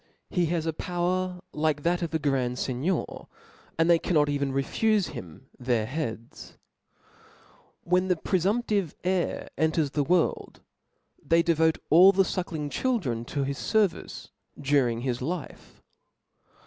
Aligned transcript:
He 0.31 0.47
has 0.47 0.65
a 0.65 0.73
power 0.73 1.41
like 1.53 1.83
that 1.83 2.01
of 2.01 2.09
tbe 2.09 2.23
grand 2.23 2.55
Cgnior, 2.57 3.27
and 3.77 3.87
they 3.87 3.99
cannot 3.99 4.29
even 4.29 4.51
refufe 4.51 5.09
him 5.09 5.45
their 5.59 5.85
heads. 5.85 6.57
When 7.83 8.07
the 8.07 8.15
prefumptive 8.15 8.95
heir 9.03 9.49
enters 9.59 9.89
into 9.89 9.93
the 9.99 10.03
world, 10.03 10.61
tliey 11.27 11.45
devote 11.45 11.77
all 11.91 12.11
the 12.11 12.23
fucking 12.25 12.71
children 12.71 13.25
to 13.25 13.43
his 13.43 13.59
fer 13.59 13.85
vicc 13.85 13.85
OF 13.85 13.93
LAWS. 13.93 14.31
413 14.55 14.63
<^lce 14.63 14.67
during 14.67 15.01
his 15.01 15.21
life. 15.21 15.83